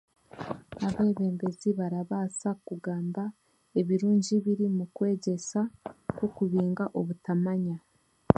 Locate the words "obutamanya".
6.99-7.77